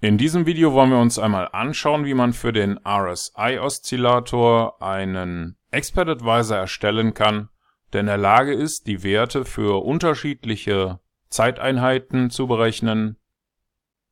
In 0.00 0.16
diesem 0.16 0.46
Video 0.46 0.74
wollen 0.74 0.90
wir 0.90 1.00
uns 1.00 1.18
einmal 1.18 1.48
anschauen, 1.50 2.04
wie 2.04 2.14
man 2.14 2.32
für 2.32 2.52
den 2.52 2.78
RSI-Oszillator 2.86 4.80
einen 4.80 5.56
Expert 5.72 6.08
Advisor 6.08 6.56
erstellen 6.56 7.14
kann, 7.14 7.48
der 7.92 8.02
in 8.02 8.06
der 8.06 8.16
Lage 8.16 8.52
ist, 8.52 8.86
die 8.86 9.02
Werte 9.02 9.44
für 9.44 9.84
unterschiedliche 9.84 11.00
Zeiteinheiten 11.30 12.30
zu 12.30 12.46
berechnen. 12.46 13.16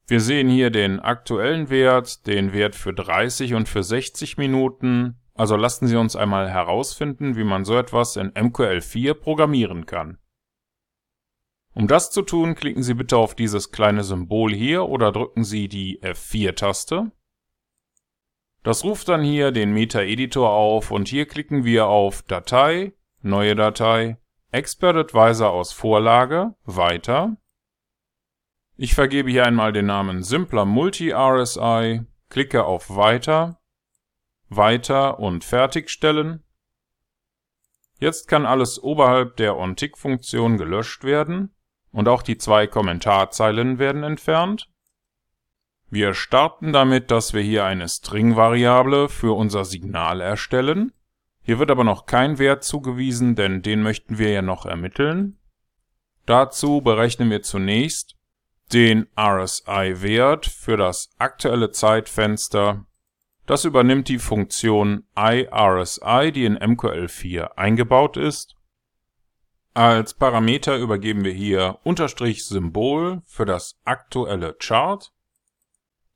Wir 0.09 0.21
sehen 0.21 0.49
hier 0.49 0.71
den 0.71 0.99
aktuellen 0.99 1.71
Wert, 1.71 2.27
den 2.27 2.53
Wert 2.53 2.75
für 2.75 2.93
30 2.93 3.55
und 3.55 3.69
für 3.69 3.85
60 3.85 4.39
Minuten. 4.39 5.21
Also 5.35 5.55
lassen 5.55 5.87
Sie 5.87 5.97
uns 5.97 6.17
einmal 6.17 6.51
herausfinden, 6.51 7.37
wie 7.37 7.45
man 7.45 7.65
so 7.65 7.77
etwas 7.79 8.17
in 8.17 8.33
MQL4 8.33 9.15
programmieren 9.15 9.87
kann. 9.87 10.19
Um 11.77 11.89
das 11.89 12.11
zu 12.11 12.23
tun, 12.23 12.55
klicken 12.55 12.83
Sie 12.83 12.95
bitte 12.95 13.19
auf 13.19 13.35
dieses 13.35 13.71
kleine 13.71 14.03
Symbol 14.03 14.55
hier 14.55 14.89
oder 14.89 15.13
drücken 15.13 15.45
Sie 15.45 15.69
die 15.69 16.01
F4-Taste. 16.01 17.13
Das 18.63 18.83
ruft 18.83 19.11
dann 19.11 19.23
hier 19.23 19.53
den 19.53 19.75
Meta-Editor 19.75 20.49
auf 20.49 20.91
und 20.91 21.07
hier 21.07 21.27
klicken 21.27 21.65
wir 21.65 21.87
auf 21.87 22.23
Datei, 22.23 22.95
Neue 23.21 23.55
Datei, 23.55 24.17
Expert 24.53 24.97
Advisor 24.97 25.51
aus 25.51 25.75
Vorlage, 25.75 26.55
Weiter. 26.65 27.37
Ich 28.79 28.95
vergebe 28.95 29.31
hier 29.31 29.45
einmal 29.45 29.75
den 29.75 29.85
Namen 29.85 30.23
Simpler 30.23 30.65
Multi-RSI, 30.65 32.07
klicke 32.31 32.65
auf 32.65 32.97
Weiter, 32.97 33.61
Weiter 34.49 35.19
und 35.19 35.45
Fertigstellen. 35.45 36.43
Jetzt 37.99 38.29
kann 38.29 38.47
alles 38.47 38.83
oberhalb 38.83 39.37
der 39.37 39.59
OnTick-Funktion 39.59 40.57
gelöscht 40.57 41.05
werden 41.05 41.53
und 41.97 42.09
auch 42.09 42.21
die 42.21 42.37
zwei 42.37 42.67
Kommentarzeilen 42.67 43.79
werden 43.79 44.03
entfernt. 44.03 44.69
Wir 45.89 46.13
starten 46.13 46.75
damit, 46.75 47.11
dass 47.11 47.33
wir 47.33 47.41
hier 47.41 47.65
eine 47.65 47.89
String-Variable 47.89 49.09
für 49.09 49.35
unser 49.35 49.65
Signal 49.65 50.21
erstellen. 50.21 50.93
Hier 51.41 51.59
wird 51.59 51.71
aber 51.71 51.85
noch 51.85 52.05
kein 52.05 52.39
Wert 52.39 52.65
zugewiesen, 52.65 53.35
denn 53.35 53.63
den 53.63 53.83
möchten 53.83 54.19
wir 54.19 54.29
ja 54.29 54.43
noch 54.43 54.67
ermitteln. 54.67 55.39
Dazu 56.27 56.83
berechnen 56.83 57.31
wir 57.31 57.41
zunächst 57.41 58.15
den 58.75 59.07
RSI-Wert 59.19 60.45
für 60.45 60.77
das 60.77 61.09
aktuelle 61.17 61.71
Zeitfenster. 61.71 62.85
Das 63.47 63.65
übernimmt 63.65 64.09
die 64.09 64.19
Funktion 64.19 65.05
iRSI, 65.17 66.31
die 66.31 66.45
in 66.45 66.59
MQL4 66.59 67.53
eingebaut 67.57 68.19
ist. 68.19 68.56
Als 69.77 70.15
Parameter 70.15 70.79
übergeben 70.79 71.23
wir 71.23 71.35
hier 71.35 71.81
Unterstrich 71.85 72.47
Symbol 72.47 73.21
für 73.27 73.45
das 73.45 73.79
aktuelle 73.85 74.55
Chart, 74.55 75.13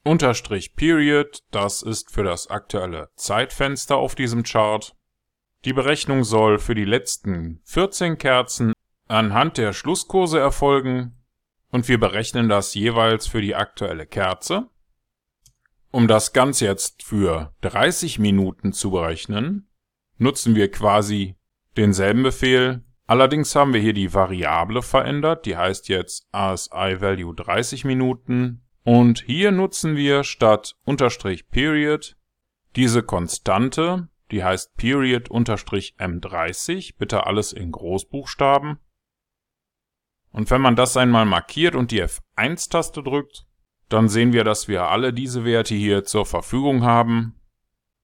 Unterstrich 0.03 0.77
Period, 0.77 1.43
das 1.51 1.83
ist 1.83 2.11
für 2.11 2.25
das 2.25 2.47
aktuelle 2.47 3.11
Zeitfenster 3.17 3.99
auf 3.99 4.15
diesem 4.15 4.45
Chart. 4.45 4.97
Die 5.67 5.75
Berechnung 5.75 6.25
soll 6.25 6.59
für 6.59 6.75
die 6.75 6.87
letzten 6.87 7.61
14 7.65 8.17
Kerzen 8.17 8.73
anhand 9.09 9.59
der 9.59 9.75
Schlusskurse 9.75 10.39
erfolgen 10.39 11.23
und 11.71 11.87
wir 11.87 12.01
berechnen 12.01 12.49
das 12.49 12.73
jeweils 12.73 13.27
für 13.27 13.43
die 13.43 13.57
aktuelle 13.57 14.07
Kerze. 14.07 14.71
Um 15.91 16.09
das 16.09 16.33
Ganze 16.33 16.65
jetzt 16.65 17.03
für 17.03 17.55
30 17.61 18.19
Minuten 18.21 18.73
zu 18.73 18.93
berechnen, 18.93 19.69
nutzen 20.17 20.55
wir 20.55 20.71
quasi 20.71 21.37
denselben 21.77 22.23
Befehl 22.23 22.85
Allerdings 23.11 23.57
haben 23.57 23.75
wir 23.75 23.81
hier 23.81 23.93
die 23.93 24.15
Variable 24.15 24.83
verändert, 24.83 25.45
die 25.45 25.57
heißt 25.57 25.89
jetzt 25.89 26.29
RSI-Value 26.33 27.35
30 27.35 27.85
Minuten. 27.85 28.63
Und 28.85 29.25
hier 29.27 29.51
nutzen 29.51 29.97
wir 29.97 30.23
statt 30.23 30.77
Unterstrich 30.85 31.49
Period 31.49 32.17
diese 32.77 33.03
Konstante, 33.03 34.09
die 34.31 34.45
heißt 34.45 34.77
Period 34.77 35.29
Unterstrich 35.29 35.97
M30, 35.99 36.99
bitte 36.99 37.27
alles 37.27 37.53
in 37.53 37.73
Großbuchstaben. 37.73 38.79
Und 40.31 40.49
wenn 40.53 40.61
man 40.61 40.77
das 40.77 40.97
einmal 40.97 41.27
markiert 41.27 41.75
und 41.75 41.91
die 41.91 42.05
F1-Taste 42.05 43.03
drückt, 43.03 43.45
dann 43.89 44.09
sehen 44.09 44.33
wir, 44.33 44.45
dass 44.45 44.69
wir 44.69 44.85
alle 44.85 45.13
diese 45.13 45.45
Werte 45.45 45.75
hier 45.75 46.05
zur 46.05 46.27
Verfügung 46.27 46.85
haben. 46.85 47.35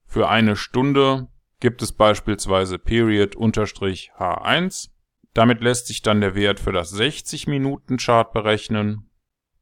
Für 0.04 0.28
eine 0.28 0.56
Stunde 0.56 1.28
gibt 1.60 1.80
es 1.80 1.92
beispielsweise 1.92 2.80
Period 2.80 3.36
Unterstrich 3.36 4.10
H1 4.18 4.95
damit 5.36 5.60
lässt 5.60 5.86
sich 5.86 6.00
dann 6.00 6.22
der 6.22 6.34
Wert 6.34 6.60
für 6.60 6.72
das 6.72 6.94
60-Minuten-Chart 6.98 8.32
berechnen. 8.32 9.10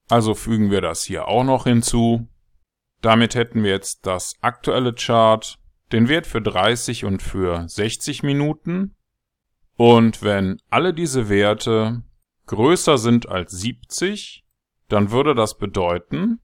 Also 0.08 0.34
fügen 0.34 0.70
wir 0.70 0.80
das 0.80 1.02
hier 1.02 1.26
auch 1.26 1.42
noch 1.42 1.64
hinzu. 1.64 2.28
Damit 3.00 3.34
hätten 3.34 3.64
wir 3.64 3.72
jetzt 3.72 4.06
das 4.06 4.36
aktuelle 4.40 4.92
Chart, 4.92 5.58
den 5.90 6.08
Wert 6.08 6.28
für 6.28 6.40
30 6.40 7.04
und 7.04 7.22
für 7.22 7.68
60 7.68 8.22
Minuten. 8.22 8.94
Und 9.76 10.22
wenn 10.22 10.60
alle 10.70 10.94
diese 10.94 11.28
Werte 11.28 12.04
größer 12.46 12.96
sind 12.96 13.28
als 13.28 13.50
70, 13.52 14.44
dann 14.88 15.10
würde 15.10 15.34
das 15.34 15.58
bedeuten, 15.58 16.38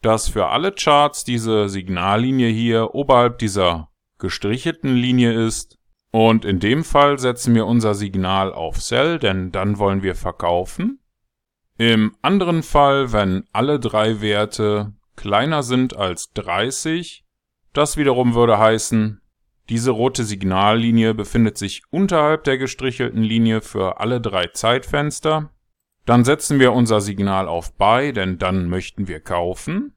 dass 0.00 0.30
für 0.30 0.46
alle 0.46 0.72
Charts 0.72 1.24
diese 1.24 1.68
Signallinie 1.68 2.48
hier 2.48 2.94
oberhalb 2.94 3.40
dieser 3.40 3.90
gestrichelten 4.16 4.94
Linie 4.94 5.32
ist 5.32 5.79
und 6.10 6.44
in 6.44 6.58
dem 6.58 6.82
Fall 6.82 7.18
setzen 7.18 7.54
wir 7.54 7.66
unser 7.66 7.94
Signal 7.94 8.52
auf 8.52 8.80
Sell, 8.80 9.18
denn 9.18 9.52
dann 9.52 9.78
wollen 9.78 10.02
wir 10.02 10.14
verkaufen. 10.14 10.98
Im 11.78 12.14
anderen 12.20 12.62
Fall, 12.62 13.12
wenn 13.12 13.44
alle 13.52 13.78
drei 13.78 14.20
Werte 14.20 14.92
kleiner 15.16 15.62
sind 15.62 15.96
als 15.96 16.32
30, 16.32 17.24
das 17.72 17.96
wiederum 17.96 18.34
würde 18.34 18.58
heißen, 18.58 19.20
diese 19.68 19.92
rote 19.92 20.24
Signallinie 20.24 21.14
befindet 21.14 21.56
sich 21.56 21.82
unterhalb 21.90 22.42
der 22.42 22.58
gestrichelten 22.58 23.22
Linie 23.22 23.60
für 23.60 24.00
alle 24.00 24.20
drei 24.20 24.48
Zeitfenster. 24.48 25.50
Dann 26.06 26.24
setzen 26.24 26.58
wir 26.58 26.72
unser 26.72 27.00
Signal 27.00 27.46
auf 27.46 27.76
Buy, 27.76 28.12
denn 28.12 28.38
dann 28.38 28.68
möchten 28.68 29.06
wir 29.06 29.20
kaufen. 29.20 29.94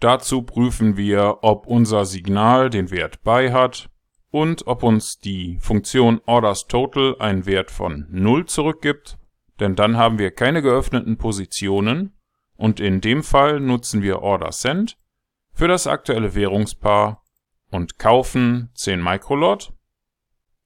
Dazu 0.00 0.42
prüfen 0.42 0.96
wir, 0.96 1.38
ob 1.42 1.68
unser 1.68 2.06
Signal 2.06 2.70
den 2.70 2.90
Wert 2.90 3.22
Buy 3.22 3.50
hat 3.50 3.91
und 4.32 4.66
ob 4.66 4.82
uns 4.82 5.18
die 5.18 5.58
Funktion 5.60 6.20
OrdersTotal 6.24 7.16
einen 7.20 7.44
Wert 7.44 7.70
von 7.70 8.06
0 8.10 8.46
zurückgibt, 8.46 9.18
denn 9.60 9.76
dann 9.76 9.98
haben 9.98 10.18
wir 10.18 10.30
keine 10.30 10.62
geöffneten 10.62 11.18
Positionen 11.18 12.18
und 12.56 12.80
in 12.80 13.02
dem 13.02 13.22
Fall 13.22 13.60
nutzen 13.60 14.02
wir 14.02 14.22
OrderSend 14.22 14.96
für 15.52 15.68
das 15.68 15.86
aktuelle 15.86 16.34
Währungspaar 16.34 17.22
und 17.70 17.98
kaufen 17.98 18.70
10 18.74 19.02
Microlot. 19.02 19.74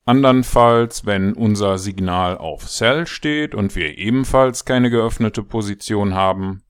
Andernfalls, 0.05 1.05
wenn 1.05 1.33
unser 1.33 1.79
Signal 1.79 2.39
auf 2.39 2.69
Sell 2.69 3.09
steht 3.09 3.53
und 3.53 3.75
wir 3.75 3.99
ebenfalls 3.99 4.65
keine 4.65 4.91
geöffnete 4.91 5.43
Position 5.43 6.15
haben, 6.15 6.63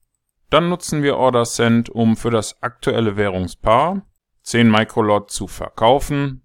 dann 0.49 0.69
nutzen 0.69 1.03
wir 1.03 1.17
OrderSend, 1.17 1.91
um 1.91 2.17
für 2.17 2.31
das 2.31 2.63
aktuelle 2.63 3.17
Währungspaar 3.17 4.01
10 4.41 4.71
Microlot 4.71 5.29
zu 5.29 5.45
verkaufen 5.45 6.41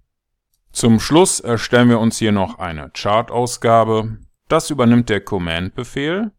zum 0.72 1.00
Schluss 1.00 1.38
erstellen 1.38 1.90
wir 1.90 2.00
uns 2.00 2.18
hier 2.18 2.32
noch 2.32 2.58
eine 2.58 2.90
Chart-Ausgabe. 2.90 4.18
Das 4.48 4.70
übernimmt 4.70 5.10
der 5.10 5.20
Command-Befehl. 5.20 6.32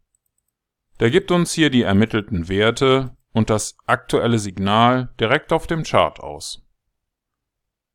Der 0.98 1.10
gibt 1.10 1.30
uns 1.30 1.52
hier 1.52 1.70
die 1.70 1.82
ermittelten 1.82 2.48
Werte 2.48 3.16
und 3.32 3.48
das 3.48 3.76
aktuelle 3.86 4.40
Signal 4.40 5.14
direkt 5.20 5.52
auf 5.52 5.68
dem 5.68 5.84
Chart 5.84 6.18
aus. 6.18 6.66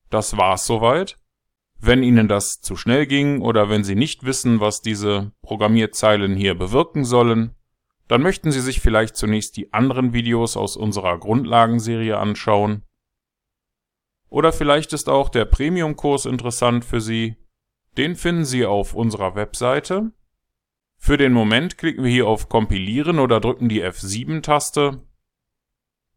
Das 0.10 0.38
war's 0.38 0.66
soweit. 0.66 1.18
Wenn 1.78 2.04
Ihnen 2.04 2.28
das 2.28 2.62
zu 2.62 2.76
schnell 2.76 3.06
ging 3.06 3.42
oder 3.42 3.70
wenn 3.70 3.84
Sie 3.84 3.96
nicht 3.96 4.24
wissen, 4.24 4.60
was 4.60 4.82
diese 4.82 5.34
Programmierzeilen 5.42 6.36
hier 6.36 6.56
bewirken 6.56 7.04
sollen, 7.04 7.56
dann 8.08 8.22
möchten 8.22 8.52
Sie 8.52 8.62
sich 8.62 8.80
vielleicht 8.80 9.16
zunächst 9.16 9.56
die 9.58 9.72
anderen 9.74 10.14
Videos 10.14 10.58
aus 10.58 10.78
unserer 10.78 11.18
Grundlagenserie 11.18 12.18
anschauen 12.18 12.84
oder 14.30 14.54
vielleicht 14.54 14.94
ist 14.94 15.10
auch 15.10 15.30
der 15.30 15.46
Premium-Kurs 15.46 16.26
interessant 16.26 16.86
für 16.86 17.02
Sie. 17.02 17.36
Den 17.98 18.16
finden 18.16 18.46
Sie 18.46 18.66
auf 18.66 18.94
unserer 18.94 19.36
Webseite. 19.36 20.12
Für 20.98 21.18
den 21.18 21.34
Moment 21.34 21.78
klicken 21.78 22.04
wir 22.04 22.12
hier 22.12 22.28
auf 22.28 22.50
Kompilieren 22.50 23.20
oder 23.20 23.40
drücken 23.40 23.70
die 23.70 23.84
F7-Taste. 23.84 25.02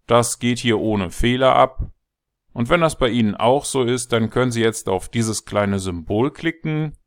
Das 0.07 0.39
geht 0.39 0.59
hier 0.59 0.79
ohne 0.79 1.11
Fehler 1.11 1.55
ab. 1.55 1.91
Und 2.53 2.69
wenn 2.69 2.81
das 2.81 2.99
bei 2.99 3.09
Ihnen 3.09 3.35
auch 3.35 3.65
so 3.65 3.83
ist, 3.83 4.13
dann 4.13 4.29
können 4.29 4.53
Sie 4.53 4.61
jetzt 4.61 4.89
auf 4.89 5.09
dieses 5.09 5.45
kleine 5.45 5.79
Symbol 5.79 6.31
klicken 6.31 6.99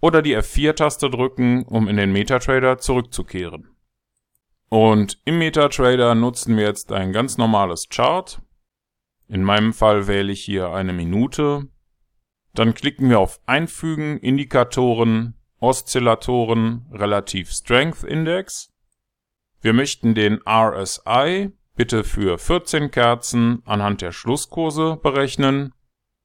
oder 0.00 0.22
die 0.22 0.36
F4-Taste 0.36 1.10
drücken, 1.10 1.64
um 1.64 1.88
in 1.88 1.96
den 1.96 2.12
MetaTrader 2.12 2.78
zurückzukehren. 2.78 3.76
Und 4.68 5.20
im 5.24 5.38
MetaTrader 5.38 6.14
nutzen 6.14 6.56
wir 6.56 6.64
jetzt 6.64 6.90
ein 6.92 7.12
ganz 7.12 7.38
normales 7.38 7.88
Chart. 7.88 8.42
In 9.28 9.42
meinem 9.42 9.72
Fall 9.72 10.06
wähle 10.06 10.32
ich 10.32 10.44
hier 10.44 10.70
eine 10.70 10.92
Minute. 10.92 11.68
Dann 12.54 12.74
klicken 12.74 13.10
wir 13.10 13.18
auf 13.18 13.40
Einfügen, 13.46 14.18
Indikatoren, 14.18 15.34
Oszillatoren, 15.58 16.86
Relativ 16.92 17.50
Strength 17.50 18.04
Index. 18.04 18.72
Wir 19.60 19.72
möchten 19.72 20.14
den 20.14 20.40
RSI 20.48 21.52
bitte 21.74 22.04
für 22.04 22.38
14 22.38 22.90
Kerzen 22.90 23.62
anhand 23.66 24.00
der 24.00 24.12
Schlusskurse 24.12 24.96
berechnen. 25.02 25.72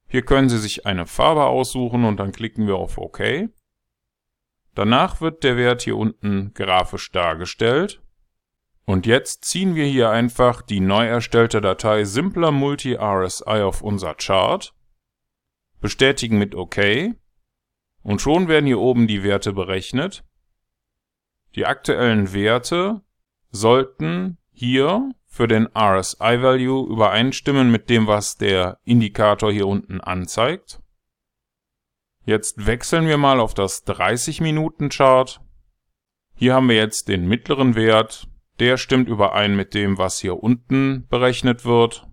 Hier 0.08 0.22
können 0.22 0.48
Sie 0.48 0.58
sich 0.58 0.86
eine 0.86 1.06
Farbe 1.06 1.44
aussuchen 1.44 2.04
und 2.04 2.18
dann 2.18 2.32
klicken 2.32 2.66
wir 2.66 2.76
auf 2.76 2.98
OK. 2.98 3.48
Danach 4.74 5.20
wird 5.20 5.44
der 5.44 5.56
Wert 5.56 5.82
hier 5.82 5.96
unten 5.96 6.54
grafisch 6.54 7.12
dargestellt. 7.12 8.00
Und 8.84 9.06
jetzt 9.06 9.44
ziehen 9.44 9.74
wir 9.74 9.86
hier 9.86 10.10
einfach 10.10 10.62
die 10.62 10.80
neu 10.80 11.06
erstellte 11.06 11.60
Datei 11.60 12.04
Simpler 12.04 12.50
Multi 12.50 12.94
RSI 12.94 13.62
auf 13.62 13.82
unser 13.82 14.14
Chart, 14.14 14.74
bestätigen 15.80 16.38
mit 16.38 16.54
OK 16.54 16.78
und 18.02 18.20
schon 18.20 18.48
werden 18.48 18.66
hier 18.66 18.80
oben 18.80 19.06
die 19.06 19.22
Werte 19.22 19.52
berechnet. 19.52 20.24
Die 21.54 21.66
aktuellen 21.66 22.32
Werte 22.32 23.02
sollten 23.50 24.38
hier 24.50 25.12
für 25.26 25.46
den 25.46 25.68
RSI-Value 25.76 26.90
übereinstimmen 26.90 27.70
mit 27.70 27.88
dem, 27.88 28.06
was 28.06 28.36
der 28.36 28.78
Indikator 28.84 29.52
hier 29.52 29.66
unten 29.66 30.00
anzeigt. 30.00 30.80
Jetzt 32.24 32.66
wechseln 32.66 33.06
wir 33.06 33.18
mal 33.18 33.40
auf 33.40 33.54
das 33.54 33.86
30-Minuten-Chart. 33.86 35.40
Hier 36.34 36.54
haben 36.54 36.68
wir 36.68 36.76
jetzt 36.76 37.08
den 37.08 37.26
mittleren 37.26 37.74
Wert. 37.74 38.28
Der 38.62 38.76
stimmt 38.76 39.08
überein 39.08 39.56
mit 39.56 39.74
dem, 39.74 39.98
was 39.98 40.20
hier 40.20 40.40
unten 40.40 41.08
berechnet 41.08 41.64
wird. 41.64 42.06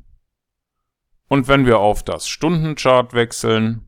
Und 1.28 1.48
wenn 1.48 1.68
wir 1.68 1.78
auf 1.78 2.02
das 2.02 2.28
Stundenchart 2.28 3.14
wechseln, 3.14 3.88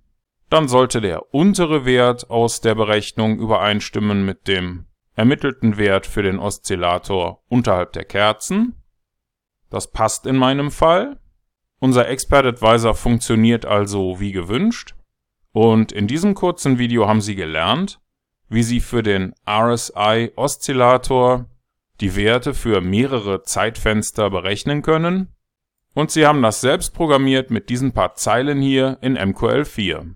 dann 0.52 0.68
sollte 0.68 1.02
der 1.02 1.34
untere 1.34 1.86
Wert 1.86 2.30
aus 2.30 2.62
der 2.62 2.76
Berechnung 2.76 3.40
übereinstimmen 3.40 4.24
mit 4.24 4.48
dem 4.48 4.86
ermittelten 5.16 5.78
Wert 5.78 6.06
für 6.06 6.22
den 6.22 6.38
Oszillator 6.38 7.42
unterhalb 7.48 7.94
der 7.94 8.06
Kerzen. 8.06 8.76
Das 9.72 9.90
passt 9.90 10.28
in 10.28 10.38
meinem 10.38 10.70
Fall. 10.70 11.20
Unser 11.80 12.08
Expert 12.10 12.46
Advisor 12.46 12.94
funktioniert 12.94 13.66
also 13.66 14.20
wie 14.20 14.34
gewünscht. 14.34 14.94
Und 15.52 15.92
in 15.92 16.06
diesem 16.06 16.36
kurzen 16.36 16.78
Video 16.78 17.08
haben 17.08 17.22
Sie 17.22 17.34
gelernt, 17.34 18.00
wie 18.50 18.62
Sie 18.62 18.82
für 18.82 19.02
den 19.02 19.34
RSI-Oszillator 19.50 21.48
die 22.02 22.16
Werte 22.16 22.54
für 22.54 22.82
mehrere 22.82 23.44
Zeitfenster 23.44 24.30
berechnen 24.30 24.82
können. 24.82 25.30
Und 25.94 26.12
Sie 26.12 26.26
haben 26.26 26.42
das 26.42 26.62
selbst 26.62 26.94
programmiert 26.94 27.52
mit 27.52 27.70
diesen 27.70 27.94
paar 27.94 28.16
Zeilen 28.16 28.62
hier 28.62 28.98
in 29.02 29.18
MQL4. 29.18 30.16